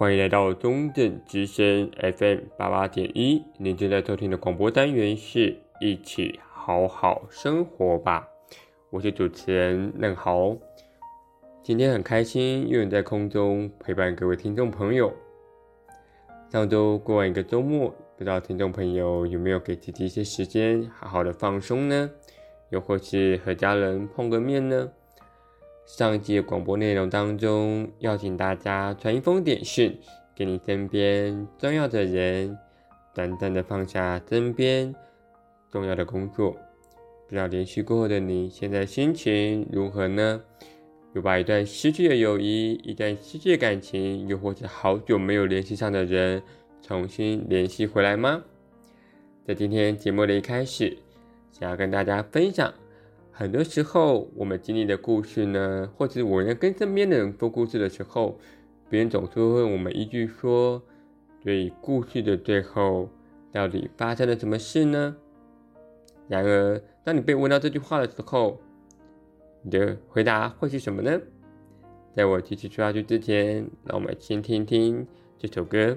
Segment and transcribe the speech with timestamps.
[0.00, 3.44] 欢迎来到中正之声 FM 八八点一。
[3.58, 8.26] 您正在收听的广播单元是一起好好生活吧。
[8.88, 10.56] 我是主持人嫩豪。
[11.62, 15.12] 今天很开心，又能在空中陪伴各位听众朋友。
[16.48, 22.10] 上周过完一个周末，不知道听众朋友有没有给自己一些时间，好好的放松呢？
[22.70, 24.90] 又或是和家人碰个面呢？
[25.92, 29.98] 上一集的广播内容当中，邀请大家传一封点讯
[30.36, 32.56] 给你身边重要的人，
[33.12, 34.94] 短暂的放下身边
[35.68, 36.52] 重要的工作。
[36.52, 40.40] 不知道连续过后的你现在心情如何呢？
[41.12, 46.40] 有把一段失去的友谊、一段失去的感情，又或者好久没有联系上的人，
[46.80, 48.44] 重新联系回来吗？
[49.44, 50.96] 在今天节目的一开始，
[51.50, 52.72] 想要跟大家分享。
[53.40, 58.38] 很多时候，我们经历的故事呢，或者我在跟身边的人说故事的时候，
[58.90, 60.82] 别人总是会问我们一句说
[61.42, 63.08] ：“对故事的最后，
[63.50, 65.16] 到底发生了什么事呢？”
[66.28, 68.60] 然而，当你被问到这句话的时候，
[69.62, 71.18] 你的回答会是什么呢？
[72.14, 75.06] 在我继续说下去之前，让我们先听听
[75.38, 75.96] 这首歌。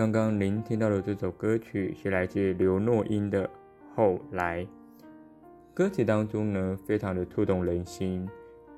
[0.00, 3.46] 刚刚您听到的这首歌曲是来自刘若英的
[3.94, 4.64] 《后来》。
[5.74, 8.26] 歌词当中呢，非常的触动人心。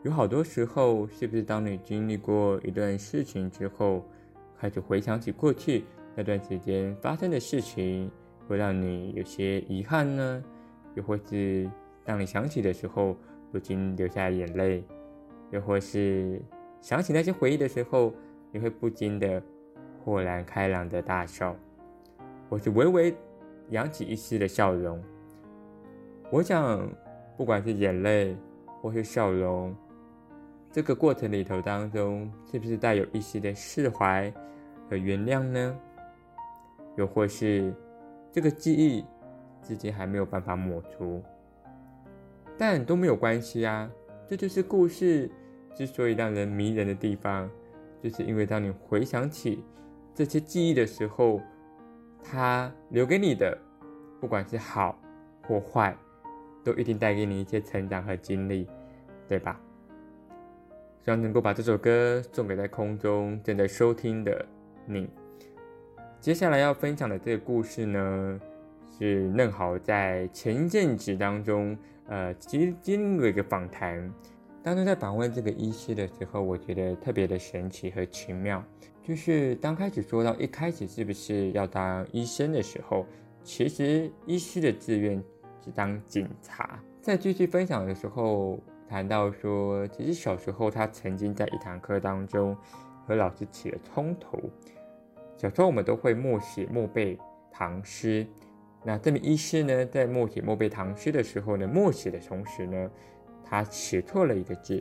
[0.03, 4.05] 有好多时候，是不是当你经历过一段事情之后，
[4.59, 5.85] 开始回想起过去
[6.17, 8.11] 那段时间发生的事情，
[8.49, 10.43] 会让你有些遗憾呢？
[10.97, 11.71] 又或是
[12.05, 13.17] 当你想起的时候，
[13.53, 14.83] 不禁流下眼泪？
[15.53, 16.43] 又或是
[16.81, 18.13] 想起那些回忆的时候，
[18.51, 19.41] 你会不禁的？
[20.05, 21.55] 豁然开朗的大笑，
[22.51, 23.15] 或是微微
[23.71, 25.03] 扬起一丝的笑容。
[26.31, 26.89] 我想，
[27.37, 28.37] 不管是眼泪
[28.81, 29.75] 或是笑容，
[30.73, 34.33] 这个过程里头当中，是不是带有一丝的释怀
[34.91, 35.79] 和原谅呢？
[36.97, 37.73] 又或是
[38.33, 39.05] 这个记忆
[39.63, 41.23] 至今还没有办法抹除，
[42.59, 43.89] 但都没有关系啊。
[44.29, 45.31] 这就是故事
[45.75, 47.49] 之所以让人迷人的地方，
[48.03, 49.63] 就是因为当你回想起。
[50.15, 51.41] 这些记忆的时候，
[52.23, 53.57] 它留给你的，
[54.21, 54.99] 不管是好
[55.47, 55.97] 或坏，
[56.63, 58.69] 都一定带给你一些成长和经历，
[59.27, 59.61] 对吧？
[61.05, 64.47] 希望能够把这首歌送给在空中正在收听的
[64.87, 65.09] 你。
[66.21, 68.41] 接下来要分享的这个故事呢，
[68.97, 71.77] 是嫩豪在前一阵子当中，
[72.07, 74.13] 呃，经经历了一个访谈。
[74.63, 78.63] 当初在访问这个医师的时候，我觉得特别的神奇和奇妙。
[79.03, 83.05] 就是刚开始说到一开始是不是要当医生的时候，
[83.43, 85.21] 其实医师的志愿
[85.65, 86.79] 是当警察。
[87.01, 92.57] 在继续分享的时候谈到说，其实小时候他曾经在一堂课当中
[93.05, 94.39] 和老师起了冲突。
[95.37, 97.19] 小时候我们都会默写默背
[97.51, 98.25] 唐诗，
[98.85, 102.91] 那这名医师呢，在默写默背唐诗的时候呢，默写的同时呢，
[103.45, 104.81] 他写错了一个字，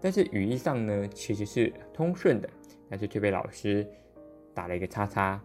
[0.00, 2.48] 但是语义上呢，其实是通顺的。
[2.92, 3.86] 但是却被老师
[4.52, 5.40] 打了一个叉叉。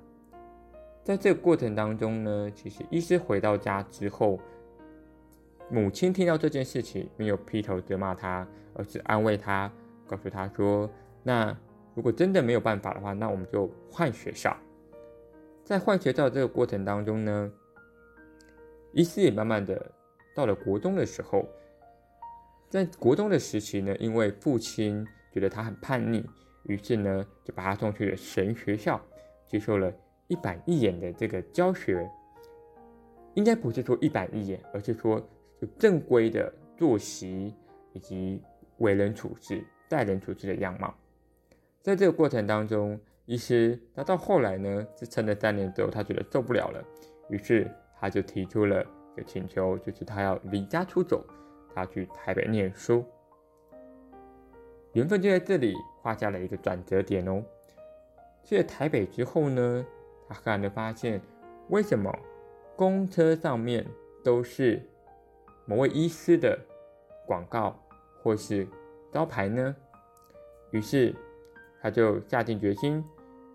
[1.02, 4.38] 在这个过程当中呢，其实医师回到家之后，
[5.70, 9.72] 母亲听到这件事情，没有劈头责骂他，而是安慰他，
[10.06, 10.90] 告诉他说
[11.24, 11.58] ：“那
[11.96, 14.54] 如果真的没有办法的话，那我们就换学校。”
[15.64, 17.50] 在换学校这个过程当中呢，
[18.92, 19.90] 医师也慢慢的
[20.36, 21.48] 到了国中的时候，
[22.70, 26.30] 在国中的时期呢，因为父亲觉得他很叛逆。
[26.68, 29.02] 于是呢，就把他送去了神学校，
[29.46, 29.92] 接受了
[30.28, 32.10] 一板一眼的这个教学。
[33.36, 35.20] 应该不是说一板一眼，而是说
[35.62, 37.54] 就正规的作息
[37.94, 38.42] 以及
[38.80, 40.94] 为人处事、待人处事的样貌。
[41.82, 46.84] 在这个过程当中，医师他到后来呢，是撑了三年之后，他觉得受不了了，
[47.30, 47.70] 于是
[48.00, 48.84] 他就提出了
[49.14, 51.24] 一个请求，就是他要离家出走，
[51.74, 53.06] 他去台北念书。
[54.98, 57.44] 缘分就在这里画下了一个转折点哦。
[58.44, 59.86] 去了台北之后呢，
[60.28, 61.22] 他赫然的发现，
[61.70, 62.12] 为什么
[62.76, 63.86] 公车上面
[64.24, 64.82] 都是
[65.66, 66.58] 某位医师的
[67.28, 67.80] 广告
[68.24, 68.68] 或是
[69.12, 69.76] 招牌呢？
[70.72, 71.14] 于是
[71.80, 73.06] 他就下定决心，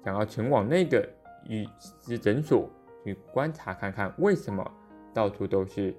[0.04, 1.04] 想要前往那个
[1.48, 1.68] 医
[2.06, 2.70] 师诊所
[3.02, 4.64] 去观察看看，为什么
[5.12, 5.92] 到处都是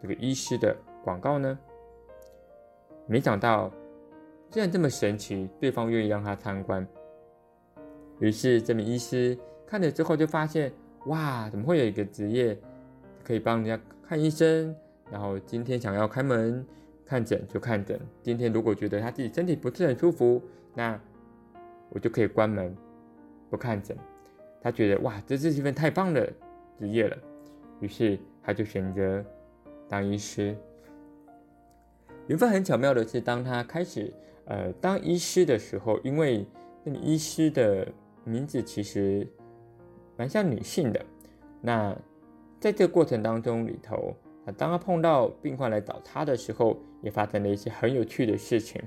[0.00, 0.74] 这个医师的
[1.04, 1.58] 广告呢？
[3.06, 3.70] 没想到。
[4.50, 6.86] 既然这么神奇，对方愿意让他参观。
[8.18, 9.36] 于是这名医师
[9.66, 10.72] 看了之后就发现，
[11.06, 12.56] 哇，怎么会有一个职业
[13.22, 14.74] 可以帮人家看医生？
[15.10, 16.64] 然后今天想要开门
[17.04, 18.00] 看诊就看诊。
[18.22, 20.42] 今天如果觉得他自己身体不是很舒服，
[20.74, 20.98] 那
[21.90, 22.74] 我就可以关门
[23.50, 23.96] 不看诊。
[24.62, 26.32] 他觉得哇，这是一份太棒的
[26.78, 27.16] 职业了。
[27.80, 29.24] 于是他就选择
[29.88, 30.56] 当医师。
[32.26, 34.12] 缘分很巧妙的是，当他开始
[34.46, 36.46] 呃当医师的时候，因为
[36.82, 37.86] 那个医师的
[38.24, 39.26] 名字其实
[40.16, 41.04] 蛮像女性的。
[41.60, 41.96] 那
[42.58, 48.80] 在这个过程当中里头，啊，当他碰到病患来找他的时候，也发生了一些很有趣的事情。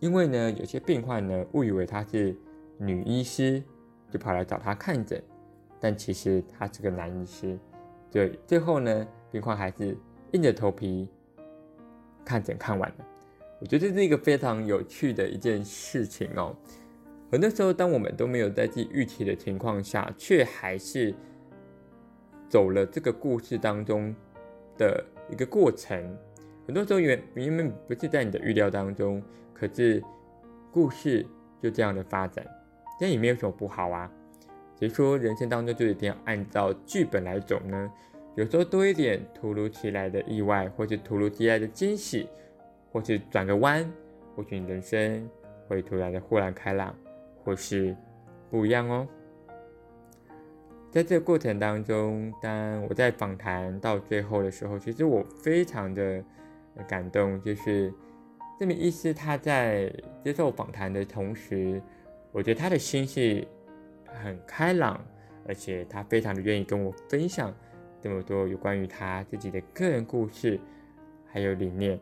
[0.00, 2.36] 因为呢，有些病患呢误以为他是
[2.78, 3.62] 女医师，
[4.10, 5.22] 就跑来找他看诊，
[5.80, 7.58] 但其实他是个男医师。
[8.10, 9.96] 对，最后呢，病患还是
[10.32, 11.08] 硬着头皮
[12.24, 13.04] 看诊看完了。
[13.58, 16.54] 我觉得这是一个非常有趣的一件事情哦。
[17.30, 21.14] 很多时候，当我们都没有在自己预期的情况下，却还是
[22.48, 24.14] 走了这个故事当中
[24.78, 26.16] 的一个过程。
[26.66, 29.22] 很多时候，原明明不是在你的预料当中，
[29.52, 30.02] 可是
[30.70, 31.26] 故事
[31.62, 32.46] 就这样的发展，
[33.00, 34.10] 这也没有什么不好啊。
[34.78, 37.90] 只是说，人生当中就一定要按照剧本来走呢。
[38.34, 42.28] 有时候多一点突如其来的意外，或是突如其来的惊喜，
[42.96, 43.84] 或是转个弯，
[44.34, 45.28] 或许你人生
[45.68, 46.94] 会突然的豁然开朗。
[47.44, 47.94] 或是
[48.50, 49.06] 不一样哦。
[50.90, 56.24] 在这个过程当中，当我在访谈到最后的时候，其实我非常的
[56.88, 57.40] 感动。
[57.42, 57.92] 就是
[58.58, 59.92] 这名医师他在
[60.24, 61.80] 接受访谈的同时，
[62.32, 63.46] 我觉得他的心是
[64.06, 65.00] 很开朗，
[65.46, 67.54] 而且他非常的愿意跟我分享
[68.00, 70.58] 这么多有关于他自己的个人故事，
[71.26, 72.00] 还有理念。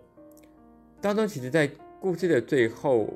[1.04, 1.70] 当中，其实，在
[2.00, 3.12] 故事的最后。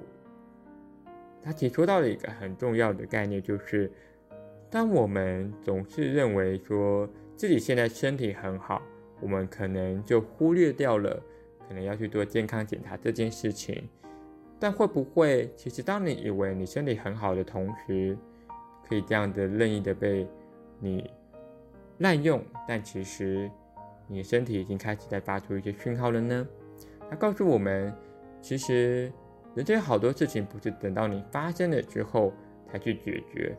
[1.42, 3.90] 他提出到了一个很重要的概念，就是
[4.68, 8.82] 当我们总是认为说自己现在身体很好，
[9.22, 11.18] 我们可能就忽略掉了
[11.66, 13.88] 可能要去做健康检查这件事情。
[14.58, 18.14] 但会不会，其实当你以为你身体很好的同时，
[18.86, 20.28] 可以这样的任意的被
[20.78, 21.10] 你
[21.98, 23.50] 滥用，但其实
[24.06, 26.46] 你的身体已经开始在发出一些讯号了呢？
[27.10, 27.92] 他告诉我们，
[28.40, 29.12] 其实。
[29.54, 32.32] 人生有好多事情不是等到你发生了之后
[32.70, 33.56] 才去解决，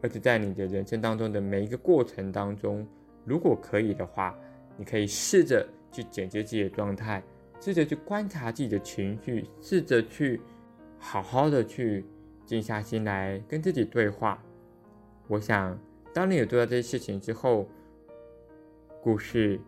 [0.00, 2.86] 而是在你的人生当中的每一个过程当中，
[3.26, 4.34] 如果可以的话，
[4.78, 7.22] 你可以试着去检视自己的状态，
[7.60, 10.40] 试着去观察自己的情绪，试着去
[10.98, 12.06] 好好的去
[12.46, 14.42] 静下心来跟自己对话。
[15.28, 15.78] 我想，
[16.14, 17.68] 当你有做到这些事情之后，
[19.02, 19.60] 故事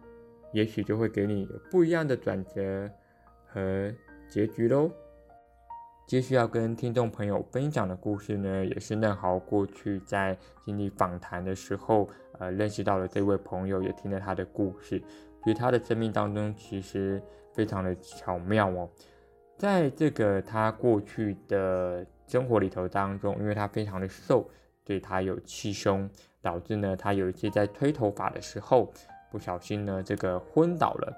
[0.53, 2.91] 也许就会给你不一样的转折
[3.55, 3.95] 和
[4.29, 4.91] 结局喽。
[6.07, 12.09] 接续要跟听众朋友分享的故事呢，也是嫩豪过去在经历访谈的时候，
[12.39, 15.01] 呃，认识到了这位朋友，也听了他的故事。
[15.43, 18.91] 所以他的生命当中其实非常的巧妙哦，
[19.57, 24.47] 在这个他过去的生活里头当中，因为他非常的瘦，
[24.85, 26.09] 对他有气胸，
[26.43, 28.93] 导致呢他有一次在推头发的时候，
[29.31, 31.13] 不小心呢这个昏倒了。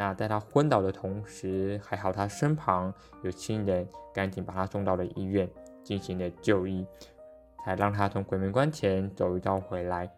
[0.00, 2.90] 那在他昏倒的同时，还好他身旁
[3.22, 5.46] 有亲人，赶紧把他送到了医院
[5.84, 6.86] 进行了就医，
[7.62, 10.10] 才让他从鬼门关前走一遭回来。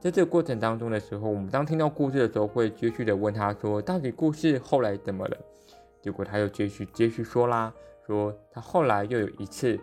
[0.00, 5.36] 在这个过程当中的时候，我们当听到故事的时候，会继续的问他说：“到底故事后来怎么了？”
[6.02, 7.72] 结果他又继续继续说啦，
[8.04, 9.78] 说他后来又有一次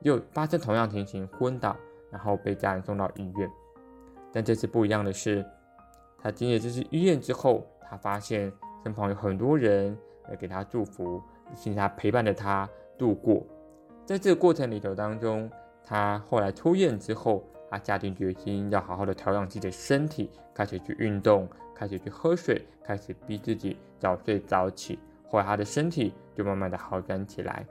[0.00, 1.76] 又发生同样情形，昏倒，
[2.10, 3.48] 然后被家人送到医院。
[4.32, 5.46] 但这次不一样的是，
[6.20, 8.52] 他经历这次医院之后，他发现。
[8.84, 9.96] 身旁有很多人
[10.28, 13.42] 来给他祝福，并且他陪伴着他度过。
[14.04, 15.50] 在这个过程里头当中，
[15.82, 24.98] 他后来出院之后，他下定决心要好好的调养自己的身体，开始去运动，开始去喝水，开始逼自己早睡早起。
[25.26, 27.66] 后来他的身体就慢慢的好转起来。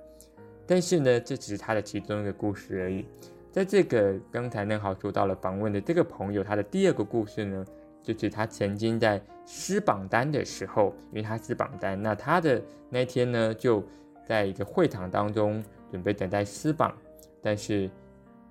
[0.65, 3.05] 但是呢，这只是他的其中一个故事而已。
[3.51, 7.63] 在这个刚才嫩豪说到了访问的这个朋友，他的第二个故事呢，
[8.03, 13.81] 就是他曾经在撕榜单的时候，因为他撕榜单，那他的那天呢，就
[14.27, 16.93] 在一个会场当中准备等待撕榜。
[17.41, 17.89] 但是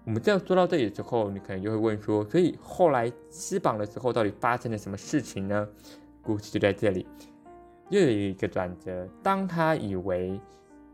[0.06, 5.68] 我们这样说到这里之后，你可能就会问说，所以后来撕榜的时候到底发生了什么事情呢？
[6.23, 7.06] 故事就在这里，
[7.90, 9.06] 又有一个转折。
[9.23, 10.40] 当他以为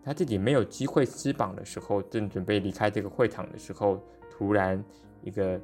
[0.05, 4.85] 他自己没有机会撕榜的时候，正准备离开这个会场的时候，突然
[5.23, 5.61] 一个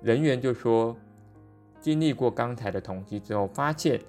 [0.00, 0.96] 人员就说。
[1.86, 4.00] 经历过刚才的统计之后，发现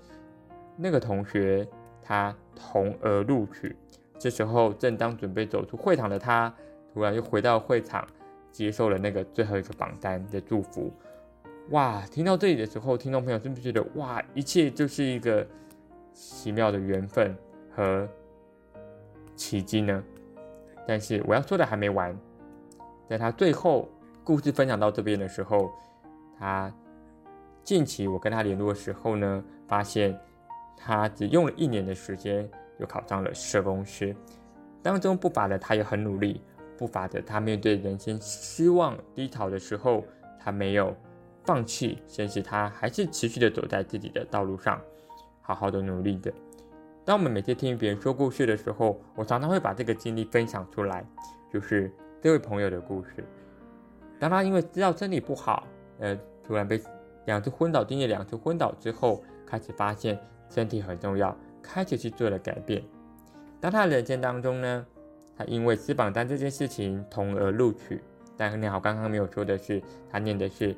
[0.76, 1.68] 那个同学
[2.02, 3.76] 他同额录取，
[4.18, 6.52] 这时候正当准备走出会场的他，
[6.92, 8.04] 突然又回到会场，
[8.52, 10.92] 接受了那个最后一个榜单的祝福。
[11.70, 12.04] 哇！
[12.08, 15.46] 听到这里的时候，听众朋友是不是觉得哇，一切就是一个
[16.14, 17.38] 奇妙的缘分
[17.76, 18.10] 和
[19.36, 20.04] 奇迹呢？
[20.88, 22.18] 但是我要说的还没完，
[23.08, 23.88] 在他最后
[24.24, 25.70] 故事分享到这边的时候，
[26.40, 26.74] 他
[27.68, 30.18] 近期我跟他联络的时候呢，发现
[30.78, 34.16] 他只用了一年的时间就考上了社工师，
[34.82, 36.42] 当中不乏的他也很努力，
[36.78, 40.06] 不乏的他面对人生失望低潮的时候，
[40.40, 40.96] 他没有。
[41.44, 44.82] 放弃，甚至他还是持续的走在自己的道路上，
[45.42, 46.32] 好好的努力的。
[47.04, 51.06] 当我们每次听别人说故事的时候，我常常会把这个经历分享出来，
[51.52, 53.26] 就是这位朋友的故事。
[54.18, 55.68] 当他因为知道身体不好，
[56.00, 56.82] 呃，突然被
[57.28, 60.20] 两次昏倒，经历两次昏倒之后，开始发现
[60.50, 62.84] 身体很重要，开始去做了改变。
[63.62, 64.86] 当他人生当中呢，
[65.38, 68.02] 他因为撕榜单这件事情同而录取，
[68.36, 69.82] 但很好，刚刚没有说的是，
[70.12, 70.76] 他念的是。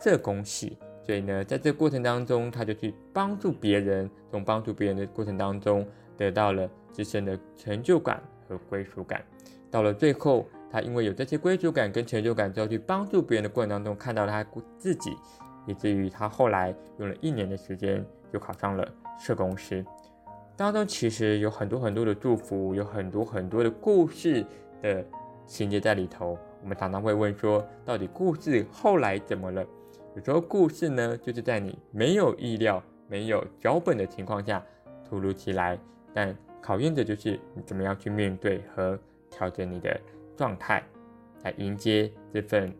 [0.00, 5.86] 社工系，所以呢，在这过程当中，他就去帮助别人，从帮助别人的过程当中，
[6.16, 9.22] 得到了自身的成就感和归属感。
[9.70, 14.44] 到了最后，他因为有这些归属感跟成就感之后，去帮助别人的过程当中，看到他
[14.76, 15.16] 自己，
[15.66, 18.86] 以至于他后来用了一年的时间，就考上了
[19.18, 19.84] 社工师。
[20.56, 24.44] 当中其实有很多很多的祝福，有很多很多的故事
[24.82, 25.04] 的
[25.46, 26.38] 情节在里头。
[26.62, 29.64] 我们常常会问说，到底故事后来怎么了？
[30.14, 34.64] 有时候故事呢，就是在你没有意料、没有脚本的情况下
[35.08, 35.78] 突如其来，
[36.12, 38.96] 但考验的就是你怎么样去面对和
[39.30, 39.98] 调整你的
[40.36, 40.82] 状态，
[41.42, 42.72] 来迎接这份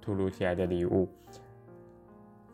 [0.00, 1.06] 突如其来的礼物。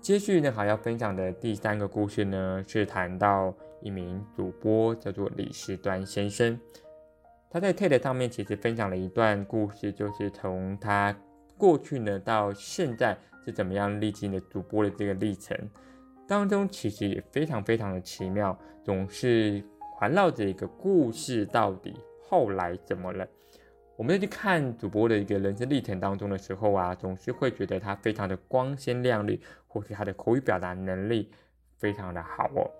[0.06, 6.56] 接续呢，还要分享的第三个故事呢，是谈到一名主播叫做李时端先生，
[7.50, 11.12] 他在 TED 上面其实分享了一段故事，就是从他
[11.58, 13.18] 过去呢到现在。
[13.44, 15.56] 是怎么样历经的主播的这个历程
[16.26, 19.60] 当中，其实也非常非常的奇妙，总是
[19.96, 21.94] 环绕着一个故事，到底
[22.28, 23.26] 后来怎么了？
[23.96, 31.30] 我们在去看主播的一个人生历程当中的时候啊，总是会觉得他非常的光鲜亮丽，或是他的口语表达能力
[31.76, 32.70] 非常的好哦。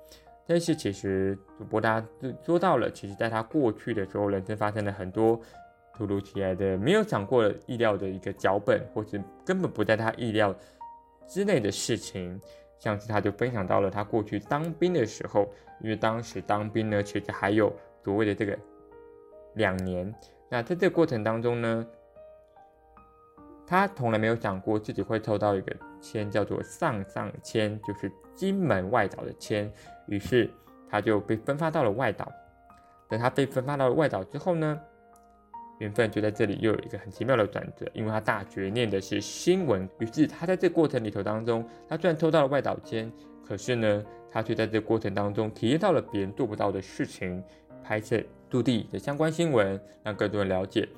[0.46, 5.40] 但是其实主播大家都说到了，其实在他过去的时候，人生发生了很多。
[5.98, 10.54] 突如其来的，没有想过意料的一个脚本，或是根本不在他意料
[11.26, 12.38] 之内的事情，
[12.78, 15.50] 像是他就分享到了他过去当兵的时候，
[15.80, 17.74] 因为当时当兵呢，其实还有
[18.04, 18.58] 所谓的这个
[19.54, 20.14] 两年。
[20.48, 21.86] 那在这个过程当中呢，
[23.66, 29.72] 他从来没有想过自己会抽到一个签，叫做上上签，就是金门外岛的签。
[30.06, 30.48] 于是
[30.88, 32.30] 他就被分发到了外岛。
[33.08, 34.80] 等他被分发到了外岛之后呢，
[35.78, 43.12] 缘分就在这里又有一个很奇妙的转折，因为他大学念的是新闻，于是他在这个过程里头当中，他虽然抽到了外岛签，
[43.46, 47.42] 可是呢，他却在这个过程当中体验到了别人做不到的事情，
[47.82, 50.88] 拍摄驻地的相关新闻，让更多人了解。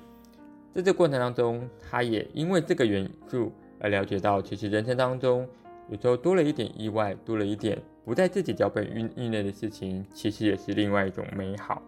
[0.73, 5.47] 在这过程当中，他也因为这个元素而了解到，其实人生当中
[5.89, 11.81] 有时候多了一点意外，多了一点不在自己脚本运运内的事情，其实也是另外一种美好。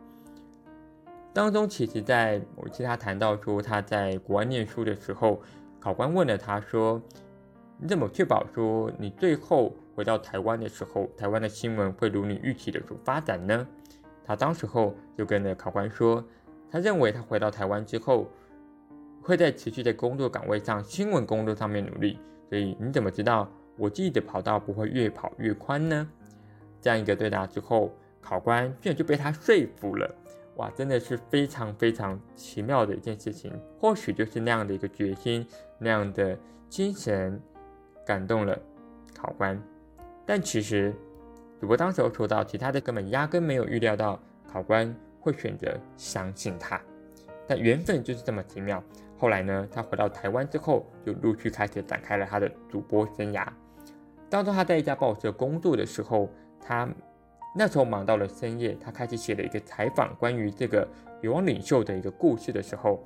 [1.33, 5.41] 当中，其实，在某一次他谈到说他在国外念书的时候，
[5.79, 7.01] 考官问了他说
[7.79, 13.65] ：“你怎么确保说你最后回到台湾的时候，台湾的新闻会如你预期的所发展呢？”
[14.23, 16.23] 他当时候就跟那考官说
[16.69, 18.27] ：“他认为他回到台湾之后，
[19.21, 22.19] 会在持续在工作岗位上，新闻工作上面努力。
[22.49, 26.09] 所以你怎么知道我自己的跑道不会越跑越宽呢？”
[26.81, 30.15] 这样一个对答之后，考官居然就被他说服了。
[30.57, 33.51] 哇，真的是非常非常奇妙的一件事情。
[33.79, 35.45] 或许就是那样的一个决心，
[35.79, 36.37] 那样的
[36.69, 37.41] 精神，
[38.05, 38.57] 感动了
[39.15, 39.61] 考官。
[40.25, 40.93] 但其实，
[41.61, 44.19] 主播当时候说到，其他的根本压根没有预料到
[44.51, 46.81] 考官会选择相信他。
[47.47, 48.83] 但缘分就是这么奇妙。
[49.15, 53.47] 后来呢，他回到台湾之后，就陆续开始展开了他的主播生涯。
[54.27, 56.27] 当初他在一家报社工作的时候，
[56.59, 56.89] 他。
[57.53, 60.87] 那时候忙到了深夜，他开始写了一个采访关于这个
[61.21, 63.03] 女王领袖的一个故事的时候，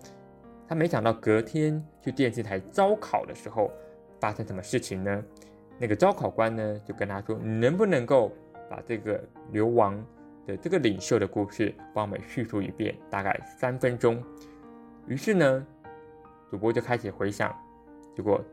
[0.67, 3.71] 他没想到隔天去电视台招考的时候
[4.19, 5.23] 发生什么事情呢？
[5.79, 8.31] 那个招考官呢就跟他说：“你能不能够
[8.69, 10.03] 把这个流亡
[10.45, 14.21] 的这个领袖的故事帮我们叙述一遍，大概三分钟？”
[15.07, 15.67] 于是呢，
[16.49, 17.55] 主播就开始回想，
[18.15, 18.43] 结果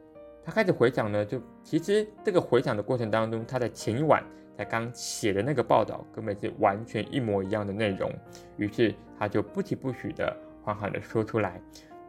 [0.45, 4.23] 他开始回想呢，就其实这个回想的过程当中，他在前一晚
[4.57, 8.13] 才刚写的那个报道根本是完全一模一样的内容，
[8.57, 11.61] 于是他就不疾不徐的缓缓的说出来。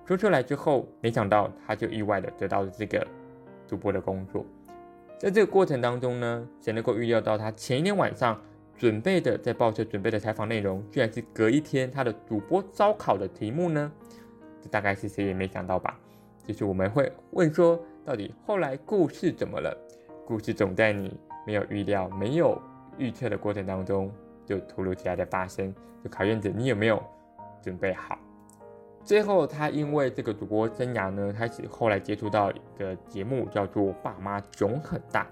[0.06, 3.08] 说出来之后，没想到他就意外的得到了这个
[3.66, 4.46] 主播的工作。
[5.24, 8.38] 在这个过程当中呢，谁能够预料到他前一天晚上
[8.76, 13.90] 准备的在报社准备的采访内容，居然是隔一天他的主播招考的题目呢？
[14.62, 15.98] 这大概是谁也没想到吧？
[16.46, 19.74] 就是我们会问说，到底后来故事怎么了？
[20.26, 22.62] 故事总在你没有预料、没有
[22.98, 24.12] 预测的过程当中，
[24.46, 27.02] 就突如其来的发生，就考验着你有没有
[27.62, 28.20] 准备好。
[29.06, 35.24] 最后，他因为这个主播生涯呢，开始后来接触到一个节目，叫做《爸妈囧很大》。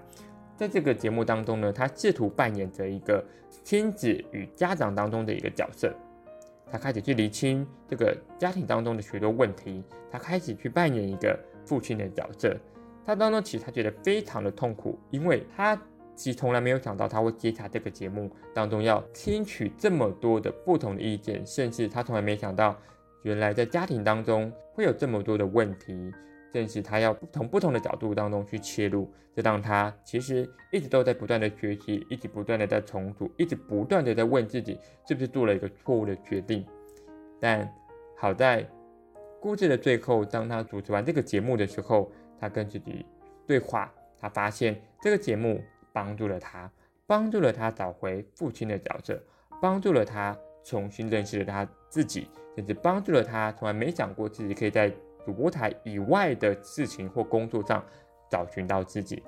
[0.54, 3.24] 在这个节目当中呢，他试图扮演着一个
[3.64, 5.90] 亲子与家长当中的一个角色。
[6.70, 9.82] 他开始去厘清这个家庭当中的许多问题。
[10.10, 12.54] 他开始去扮演一个父亲的角色。
[13.06, 15.74] 他当中其实他觉得非常的痛苦，因为他
[16.14, 22.76] 其实从来没有想到他会接下这个节目当中要听取这么多的不同的意见，甚至他从来没想到。
[23.22, 26.12] 原来在家庭当中会有这么多的问题，
[26.52, 36.66] 正是他要从不同的角度当中去切入，这让他其实一直都在不断的学习，一直不断的在重组，一直不断的在问自己是不是做了一个错误的决定。
[37.40, 37.68] 但
[38.16, 38.68] 好在
[39.40, 43.04] 故事的最后，当他主持完这个节目的时候，他跟自己
[43.46, 45.60] 对话，他发现这个节目
[45.92, 46.70] 帮助了他，
[47.06, 49.20] 帮助了他找回父亲的角色，
[49.60, 52.26] 帮助了他重新认识了他自己。
[52.54, 54.92] 甚至帮助了他，从来没想过自己可以在
[55.24, 57.82] 主播台以外的事情或工作上
[58.28, 59.22] 找寻到自己。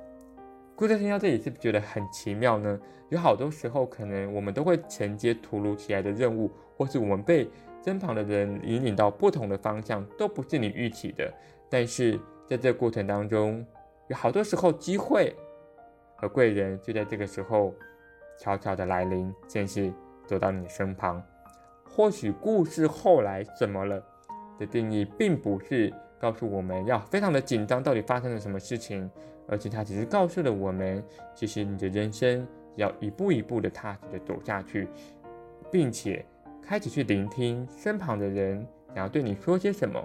[0.77, 2.79] 故事听到这里是不是觉得很奇妙呢？
[3.09, 7.49] 有好多时候，可能我们都会承接突如其来的任务，或是我们被
[7.83, 11.33] 身旁的人引领到不同的方向，都不是你预期的。
[11.71, 13.65] 但是在这个过程当中，
[14.09, 15.35] 有好多时候机会
[16.17, 17.73] 和贵人就在这个时候
[18.39, 19.91] 悄悄的来临，甚至
[20.27, 21.23] 走到你身旁。
[21.97, 24.03] 或许故事后来怎么了
[24.59, 29.09] 的定义，并不是告诉我们要非常的紧张，到底发生了什么事情，
[29.47, 31.01] 而且它只是告诉了我们，
[31.37, 34.89] 其实你的人生要一步一步的踏实的走下去，
[35.71, 36.27] 并且
[36.61, 40.05] 开始去聆听身旁的人想要对你说些什么。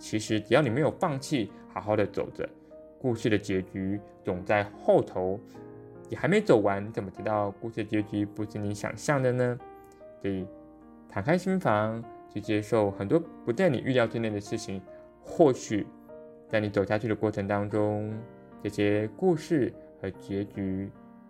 [0.00, 2.48] 其实只要你没有放弃，好好的走着，
[3.00, 5.38] 故事的结局总在后头。
[6.08, 9.56] 你还没走完，怎么知道故事的结局不是你想象的呢？
[10.20, 10.44] 所以。
[11.12, 14.80] 敞开心房，去接受很多不在你预料之内的事情。
[15.22, 15.86] 或许
[16.48, 18.12] 在你走下去的过程当中，
[18.62, 20.88] 这些故事和结局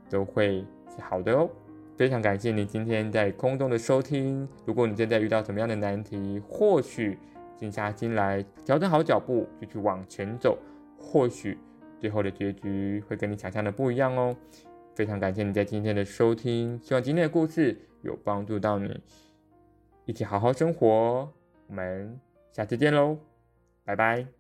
[0.09, 0.65] 都会
[0.95, 1.49] 是好的哦。
[1.97, 4.49] 非常感谢你今天在空中的收听。
[4.65, 7.19] 如果你正在遇到什么样的难题，或许
[7.57, 10.59] 静下心来，调整好脚步，继续往前走，
[10.99, 11.59] 或许
[11.99, 14.37] 最后的结局会跟你想象的不一样哦。
[14.95, 19.03] 非常感谢你在今天的收听，希望今天的故事有帮助到你。
[20.11, 21.29] 一起好好生活，
[21.69, 22.19] 我们
[22.51, 23.17] 下次见喽，
[23.85, 24.40] 拜拜。